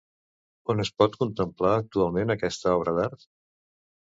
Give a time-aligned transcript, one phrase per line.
[0.73, 3.25] On es pot contemplar actualment aquesta obra d'art?